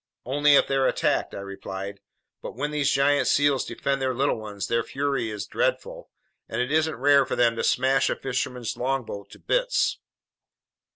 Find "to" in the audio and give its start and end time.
7.57-7.63, 9.29-9.37